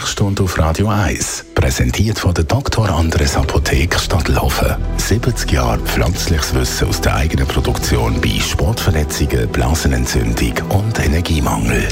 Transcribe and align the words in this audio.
Sprechstunde 0.00 0.44
auf 0.44 0.58
Radio 0.58 0.88
1, 0.88 1.44
präsentiert 1.54 2.18
von 2.18 2.32
der 2.32 2.44
Dr. 2.44 2.88
Andres 2.88 3.36
Apotheke 3.36 3.98
Stadtlaufen. 3.98 4.74
70 4.96 5.52
Jahre 5.52 5.78
pflanzliches 5.80 6.54
Wissen 6.54 6.88
aus 6.88 7.02
der 7.02 7.16
eigenen 7.16 7.46
Produktion 7.46 8.18
bei 8.18 8.40
Sportverletzungen, 8.40 9.46
Blasenentzündung 9.48 10.54
und 10.70 10.98
Energiemangel. 10.98 11.86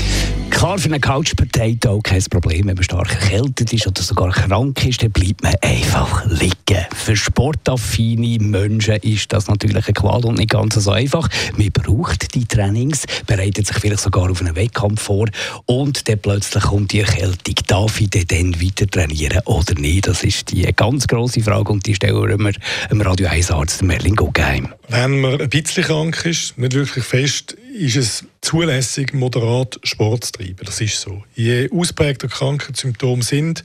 Klar, 0.59 0.77
für 0.77 0.87
einen 0.87 1.01
Couch 1.01 1.37
Potato 1.37 2.01
kein 2.03 2.21
Problem, 2.25 2.67
wenn 2.67 2.75
man 2.75 2.83
stark 2.83 3.13
erkältet 3.13 3.73
ist 3.73 3.87
oder 3.87 4.03
sogar 4.03 4.33
krank 4.33 4.85
ist, 4.85 5.01
dann 5.01 5.13
bleibt 5.13 5.41
man 5.41 5.55
einfach 5.63 6.27
liegen. 6.27 6.85
Für 6.97 7.15
sportaffine 7.15 8.43
Menschen 8.43 8.97
ist 8.97 9.33
das 9.33 9.47
natürlich 9.47 9.87
eine 9.87 9.95
Qual 9.95 10.25
und 10.25 10.39
nicht 10.39 10.51
ganz 10.51 10.75
so 10.75 10.91
einfach. 10.91 11.29
Man 11.57 11.71
braucht 11.71 12.35
die 12.35 12.45
Trainings, 12.45 13.05
bereitet 13.25 13.69
sich 13.69 13.77
vielleicht 13.77 14.03
sogar 14.03 14.29
auf 14.29 14.41
einen 14.41 14.57
Wettkampf 14.57 15.01
vor 15.01 15.29
und 15.67 16.09
dann 16.09 16.19
plötzlich 16.19 16.65
kommt 16.65 16.91
die 16.91 17.03
Erkältung. 17.03 17.55
Darf 17.69 18.01
ich 18.01 18.11
dann 18.11 18.61
weiter 18.61 18.89
trainieren 18.89 19.41
oder 19.45 19.75
nicht? 19.75 20.09
Das 20.09 20.25
ist 20.25 20.51
die 20.51 20.63
ganz 20.75 21.07
grosse 21.07 21.41
Frage 21.41 21.71
und 21.71 21.87
die 21.87 21.95
stellen 21.95 22.21
wir 22.21 22.53
dem 22.91 23.01
Radio 23.01 23.29
1 23.29 23.53
Arzt 23.53 23.85
Merlin 23.85 24.17
Guggenheim. 24.17 24.75
Wenn 24.89 25.21
man 25.21 25.41
ein 25.41 25.49
bisschen 25.49 25.85
krank 25.85 26.25
ist, 26.25 26.59
nicht 26.59 26.75
wirklich 26.75 27.05
fest, 27.05 27.57
ist 27.79 27.97
es 27.97 28.25
zulässig, 28.49 29.13
moderat 29.13 29.79
Sport 29.83 30.25
zu 30.25 30.33
treiben. 30.33 30.65
Das 30.65 30.81
ist 30.81 31.01
so. 31.01 31.23
Je 31.35 31.71
ausprägter 31.71 32.29
Krankheitssymptome 32.29 33.23
sind, 33.23 33.63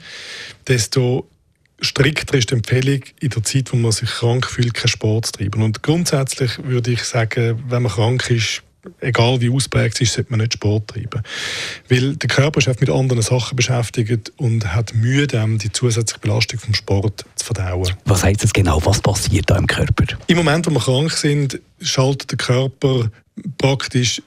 desto 0.68 1.30
strikter 1.80 2.38
ist 2.38 2.50
die 2.50 2.56
Empfehlung, 2.56 3.02
in 3.22 3.30
der 3.30 3.44
Zeit, 3.44 3.72
wo 3.72 3.78
man 3.78 3.94
sich 3.94 4.10
krank 4.10 4.46
fühlt, 4.46 4.74
keinen 4.74 4.90
Sport 4.90 5.28
zu 5.28 5.32
treiben. 5.34 5.64
Und 5.64 5.84
grundsätzlich 5.84 6.62
würde 6.66 6.92
ich 6.92 7.04
sagen, 7.04 7.64
wenn 7.70 7.84
man 7.84 7.94
krank 7.94 8.30
ist, 8.30 8.62
egal 9.00 9.40
wie 9.40 9.50
ausprägt 9.50 9.96
es 9.96 10.02
ist, 10.02 10.14
sollte 10.16 10.32
man 10.32 10.42
nicht 10.42 10.56
Sport 10.56 10.90
treiben. 10.90 11.24
Weil 11.88 12.18
der 12.18 12.28
Körper 12.28 12.60
ist 12.60 12.82
mit 12.82 12.90
anderen 12.90 13.22
Sachen 13.22 13.56
beschäftigt 13.56 14.34
und 14.36 14.74
hat 14.74 14.94
Mühe, 14.94 15.28
die 15.28 15.72
zusätzliche 15.72 16.20
Belastung 16.20 16.60
vom 16.60 16.74
Sport 16.74 17.24
zu 17.36 17.46
verdauen. 17.46 17.94
Was 18.04 18.24
heißt 18.24 18.44
das 18.44 18.52
genau? 18.52 18.86
Was 18.86 19.00
passiert 19.00 19.50
da 19.50 19.56
im 19.56 19.68
Körper? 19.68 20.06
Im 20.28 20.36
Moment, 20.36 20.68
wo 20.68 20.72
wir 20.72 20.82
krank 20.82 21.12
sind, 21.12 21.62
schaltet 21.82 22.32
der 22.32 22.38
Körper 22.38 23.10
praktisch 23.58 24.22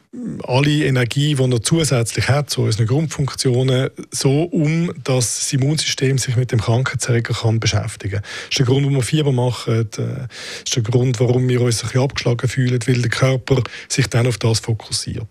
alle 0.44 0.84
Energie, 0.84 1.34
die 1.34 1.42
er 1.42 1.62
zusätzlich 1.62 2.28
hat, 2.28 2.50
so 2.50 2.62
unsere 2.62 2.86
Grundfunktionen, 2.86 3.90
so 4.10 4.42
um, 4.42 4.92
dass 5.04 5.38
das 5.38 5.52
Immunsystem 5.52 6.18
sich 6.18 6.36
mit 6.36 6.52
dem 6.52 6.60
Krankheitserreger 6.60 7.34
kann 7.34 7.60
beschäftigen 7.60 8.20
kann. 8.20 8.22
Das 8.22 8.50
ist 8.50 8.58
der 8.58 8.66
Grund, 8.66 8.84
warum 8.84 8.96
wir 8.96 9.02
Fieber 9.02 9.32
machen. 9.32 9.88
Das 9.90 9.98
äh, 10.04 10.26
ist 10.64 10.76
der 10.76 10.82
Grund, 10.82 11.20
warum 11.20 11.48
wir 11.48 11.60
uns 11.60 11.82
ein 11.82 11.88
bisschen 11.88 12.02
abgeschlagen 12.02 12.48
fühlen, 12.48 12.80
weil 12.86 13.02
der 13.02 13.10
Körper 13.10 13.62
sich 13.88 14.08
dann 14.08 14.26
auf 14.26 14.38
das 14.38 14.60
fokussiert. 14.60 15.26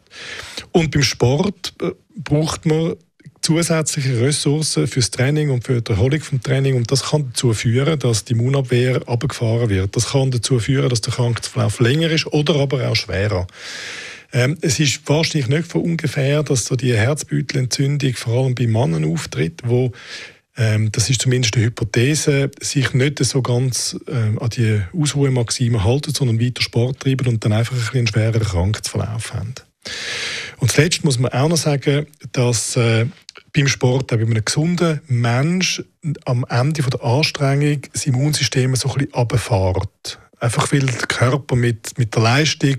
Und 0.72 0.92
beim 0.92 1.04
Sport 1.04 1.74
äh, 1.82 1.92
braucht 2.16 2.66
man 2.66 2.96
zusätzliche 3.46 4.20
Ressourcen 4.20 4.88
fürs 4.88 5.12
Training 5.12 5.52
und 5.52 5.64
für 5.64 5.80
die 5.80 5.92
Erholung 5.92 6.20
vom 6.20 6.42
Training 6.42 6.76
und 6.76 6.92
das 6.92 7.04
kann 7.04 7.28
dazu 7.28 7.54
führen, 7.54 8.00
dass 8.00 8.26
die 8.26 8.34
Immunabwehr 8.34 9.08
abgefahren 9.08 9.70
wird. 9.70 9.96
Das 9.96 10.10
kann 10.10 10.32
dazu 10.32 10.60
führen, 10.60 10.90
dass 10.90 11.02
der 11.02 11.14
Krankheitsverlauf 11.14 11.80
länger 11.80 12.10
ist 12.10 12.26
oder 12.26 12.56
aber 12.56 12.90
auch 12.90 12.96
schwerer. 12.96 13.46
Ähm, 14.34 14.58
es 14.62 14.80
ist 14.80 15.08
wahrscheinlich 15.08 15.48
nicht 15.48 15.68
von 15.68 15.82
ungefähr, 15.82 16.42
dass 16.42 16.66
so 16.66 16.76
die 16.76 16.96
Herzbeutelentzündung 16.96 18.16
vor 18.16 18.46
allem 18.46 18.56
bei 18.56 18.66
Männern 18.66 19.06
auftritt, 19.06 19.62
wo 19.64 19.92
ähm, 20.58 20.92
das 20.92 21.12
ist 21.12 21.22
zumindest 21.22 21.56
eine 21.56 21.66
Hypothese, 21.66 22.50
sich 22.60 22.94
nicht 22.94 23.24
so 23.24 23.44
ganz 23.44 23.96
ähm, 24.08 24.40
an 24.40 24.50
die 24.50 24.82
Ausruhemaxime 24.98 25.84
halten, 25.84 26.14
sondern 26.16 26.42
weiter 26.42 26.64
Sport 26.64 27.02
treiben 27.02 27.28
und 27.28 27.46
dann 27.46 27.54
einfach 27.54 27.74
ein 27.74 27.80
bisschen 27.80 27.98
einen 27.98 28.08
schwereren 28.08 28.42
Krankheitsverlauf 28.42 29.36
haben. 29.36 29.54
Und 30.58 30.72
zuletzt 30.72 31.04
muss 31.04 31.20
man 31.20 31.32
auch 31.32 31.50
noch 31.50 31.58
sagen, 31.58 32.08
dass 32.32 32.76
äh, 32.76 33.06
beim 33.56 33.68
Sport, 33.68 34.12
auch 34.12 34.18
bei 34.18 34.24
einem 34.24 34.44
gesunden 34.44 35.02
Mensch, 35.08 35.84
am 36.26 36.46
Ende 36.50 36.82
der 36.84 37.04
Anstrengung 37.04 37.82
das 37.94 38.06
Immunsystem 38.06 38.76
so 38.76 38.94
ein 38.94 39.08
bisschen. 39.28 39.88
Einfach 40.40 40.72
weil 40.74 40.86
der 40.86 41.08
Körper 41.08 41.56
mit, 41.56 41.98
mit 41.98 42.14
der 42.14 42.22
Leistung 42.22 42.76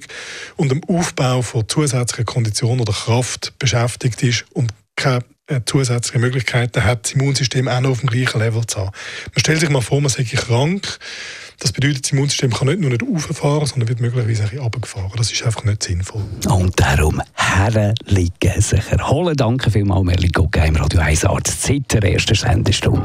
und 0.56 0.70
dem 0.70 0.84
Aufbau 0.84 1.40
von 1.42 1.66
zusätzlichen 1.68 2.26
Konditionen 2.26 2.80
oder 2.80 2.92
Kraft 2.92 3.58
beschäftigt 3.58 4.22
ist 4.22 4.44
und 4.52 4.72
keine 4.94 5.24
äh, 5.46 5.60
zusätzliche 5.64 6.18
Möglichkeiten 6.18 6.84
hat, 6.84 7.04
das 7.04 7.12
Immunsystem 7.12 7.68
auch 7.68 7.80
noch 7.80 7.90
auf 7.90 8.00
dem 8.00 8.10
gleichen 8.10 8.38
Level 8.38 8.66
zu 8.66 8.78
haben. 8.78 8.90
Man 9.32 9.40
stellt 9.40 9.60
sich 9.60 9.70
mal 9.70 9.80
vor, 9.80 10.00
man 10.00 10.10
sei 10.10 10.24
krank 10.24 10.98
das 11.58 11.72
bedeutet, 11.72 12.04
das 12.04 12.12
Immunsystem 12.12 12.52
kann 12.52 12.68
nicht 12.68 12.80
nur 12.80 12.90
nicht 12.90 13.02
auffahren, 13.02 13.66
sondern 13.66 13.88
wird 13.88 14.00
möglicherweise 14.00 14.42
ein 14.42 14.48
bisschen 14.48 14.62
runtergefahren. 14.62 15.10
Das 15.16 15.32
ist 15.32 15.42
einfach 15.44 15.64
nicht 15.64 15.82
sinnvoll. 15.82 16.22
Und 16.48 16.78
darum 16.78 17.22
herliegen 17.34 18.60
sich 18.60 18.92
erholen. 18.92 19.36
Danke 19.36 19.70
vielmals, 19.70 20.04
Merlin 20.04 20.32
Guggenheim, 20.32 20.76
Radio 20.76 21.00
1 21.00 21.24
Arzt, 21.24 21.62
seit 21.62 21.92
der 21.92 22.04
ersten 22.04 22.34
Sendestunde. 22.34 23.04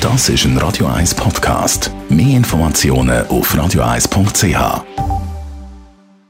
Das 0.00 0.28
ist 0.28 0.44
ein 0.44 0.56
Radio 0.58 0.86
1 0.86 1.14
Podcast. 1.14 1.90
Mehr 2.08 2.36
Informationen 2.36 3.26
auf 3.28 3.54
radio1.ch. 3.54 5.03